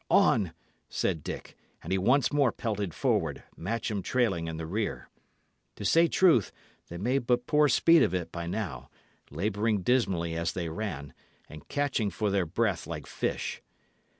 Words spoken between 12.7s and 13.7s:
like fish.